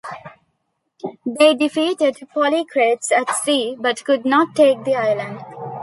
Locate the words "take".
4.55-4.83